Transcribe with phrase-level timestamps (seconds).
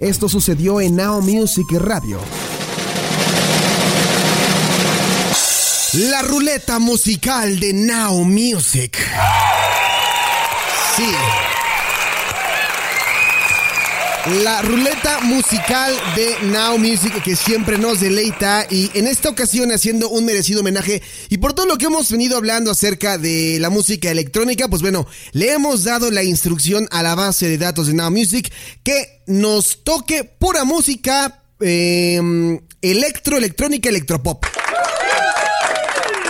[0.00, 2.20] Esto sucedió en Now Music Radio.
[5.92, 8.96] La ruleta musical de Now Music.
[10.94, 11.47] Sí.
[14.28, 20.10] La ruleta musical de Now Music que siempre nos deleita y en esta ocasión haciendo
[20.10, 21.00] un merecido homenaje
[21.30, 25.06] y por todo lo que hemos venido hablando acerca de la música electrónica, pues bueno,
[25.32, 28.52] le hemos dado la instrucción a la base de datos de Now Music
[28.82, 32.20] que nos toque pura música eh,
[32.82, 34.44] electro, electrónica, electropop.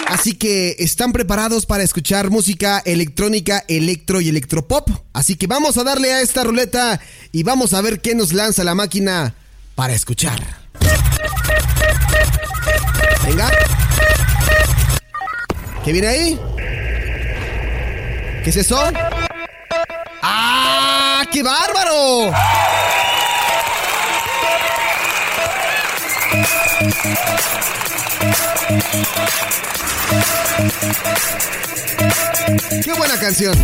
[0.09, 4.89] Así que están preparados para escuchar música electrónica, electro y electropop.
[5.13, 6.99] Así que vamos a darle a esta ruleta
[7.31, 9.35] y vamos a ver qué nos lanza la máquina
[9.75, 10.41] para escuchar.
[13.27, 13.51] Venga.
[15.85, 16.41] ¿Qué viene ahí?
[18.43, 18.83] ¿Qué es eso?
[20.23, 21.23] ¡Ah!
[21.31, 22.33] ¡Qué bárbaro!
[32.83, 33.55] Qué buena canción.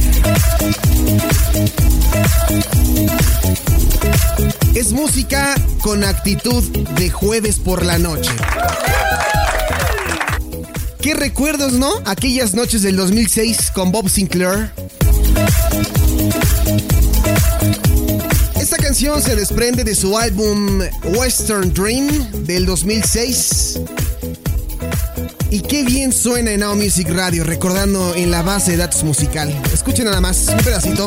[4.75, 6.63] Es música con actitud
[6.97, 8.31] de jueves por la noche.
[11.01, 11.91] ¿Qué recuerdos, no?
[12.07, 14.71] Aquellas noches del 2006 con Bob Sinclair.
[18.61, 20.81] Esta canción se desprende de su álbum
[21.15, 22.09] Western Dream
[22.45, 23.81] del 2006.
[25.55, 29.57] Y qué bien suena en Now Music Radio, recordando en la base de datos musical.
[29.73, 31.07] Escuchen nada más, un pedacito.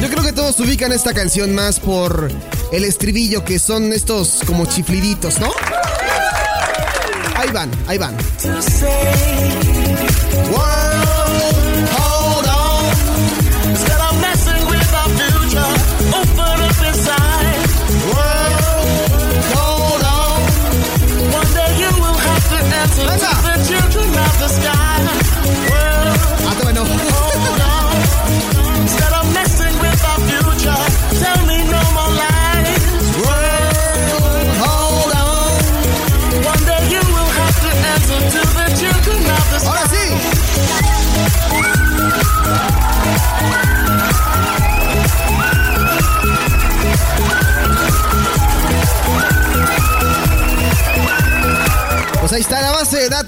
[0.00, 2.30] Yo creo que todos ubican esta canción más por
[2.72, 5.52] el estribillo que son estos como chifliditos, ¿no?
[7.36, 8.16] Ahí van, ahí van.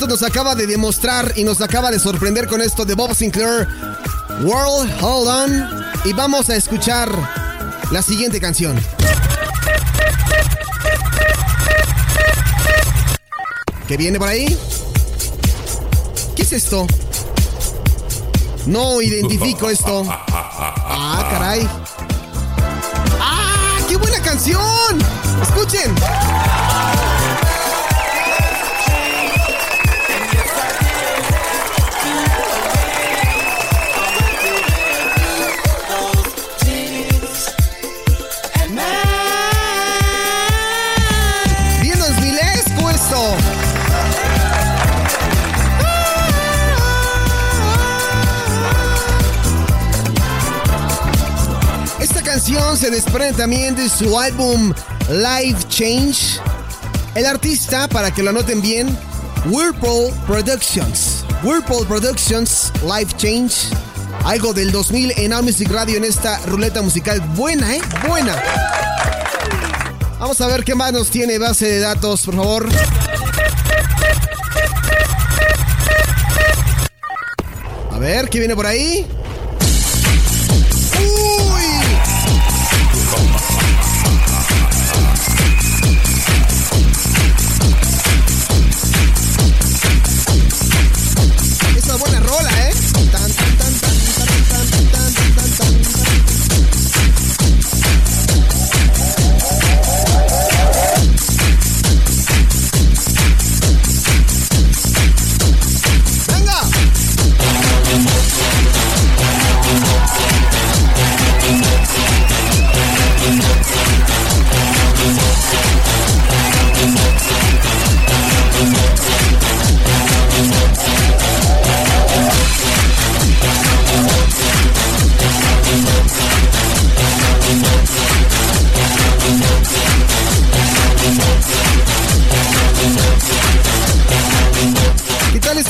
[0.07, 3.67] Nos acaba de demostrar y nos acaba de sorprender con esto de Bob Sinclair,
[4.43, 5.85] World Hold On.
[6.05, 7.09] Y vamos a escuchar
[7.91, 8.79] la siguiente canción.
[13.89, 14.59] ¿Qué viene por ahí?
[16.35, 16.87] ¿Qué es esto?
[18.67, 20.05] No identifico esto.
[20.09, 21.69] Ah, caray.
[23.21, 23.79] ¡Ah!
[23.89, 24.61] ¡Qué buena canción!
[25.43, 25.95] Escuchen.
[52.47, 54.73] Se desprende también de su álbum
[55.09, 56.39] Life Change.
[57.17, 58.97] El artista, para que lo anoten bien,
[59.47, 61.25] Whirlpool Productions.
[61.43, 63.75] Whirlpool Productions Life Change.
[64.25, 67.21] Algo del 2000 en All Music Radio en esta ruleta musical.
[67.35, 67.81] Buena, ¿eh?
[68.07, 68.41] Buena.
[70.21, 72.69] Vamos a ver qué más nos tiene base de datos, por favor.
[77.91, 79.05] A ver, ¿qué viene por ahí?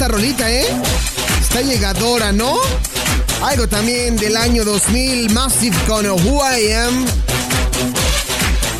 [0.08, 0.66] Rolita, ¿eh?
[1.40, 2.56] Está llegadora, ¿no?
[3.42, 7.06] Algo también del año 2000, Massive con Who I Am.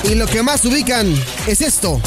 [0.05, 1.13] Y lo que más ubican
[1.47, 2.01] es esto.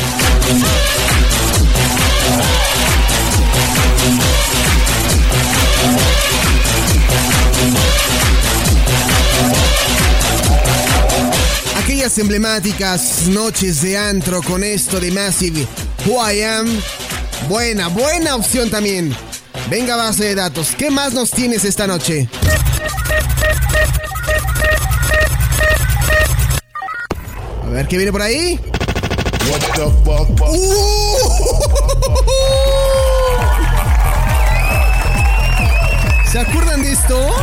[11.83, 15.67] Aquellas emblemáticas noches de antro con esto de Massive
[16.05, 16.81] Who I Am.
[17.47, 19.15] Buena, buena opción también.
[19.69, 20.69] Venga, base de datos.
[20.77, 22.27] ¿Qué más nos tienes esta noche?
[27.63, 28.59] A ver qué viene por ahí.
[29.49, 30.27] What the fuck?
[36.31, 37.33] ¿Se acuerdan de esto?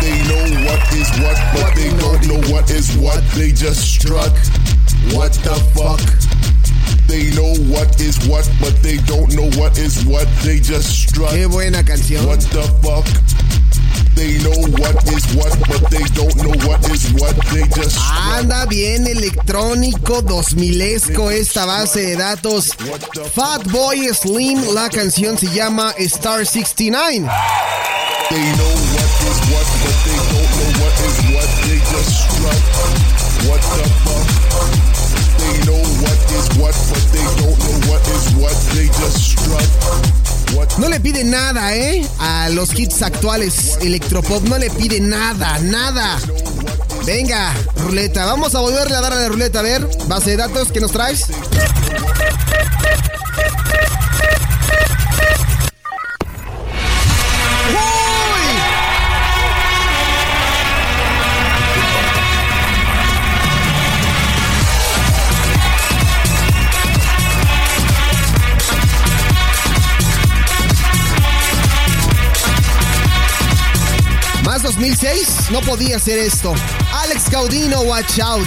[0.00, 3.22] They know what is what, but they don't know what is what.
[3.34, 4.32] They just strut.
[5.12, 6.00] What the fuck?
[7.68, 10.26] What is what, but they don't know what is what.
[10.42, 11.32] They just strut.
[11.32, 12.26] Qué buena canción.
[12.26, 13.06] What the fuck?
[14.14, 17.36] They know what is what, but they don't know what is what.
[17.52, 18.40] They just strut.
[18.40, 22.74] Anda bien electrónico 2000esco esta base de datos.
[23.34, 27.28] Fatboy Slim, la canción se llama Star 69.
[28.30, 31.48] They know what is what, but they don't know what is what.
[31.68, 32.62] They just strut.
[33.46, 35.07] What the fuck?
[40.78, 42.06] No le pide nada, ¿eh?
[42.18, 46.18] A los hits actuales electropop no le pide nada, nada.
[47.04, 50.70] Venga, ruleta, vamos a volverle a dar a la ruleta, a ver, base de datos,
[50.72, 51.26] ¿qué nos traes?
[74.78, 76.54] 2006, no podía ser esto.
[76.92, 78.46] Alex Gaudino, Watch Out.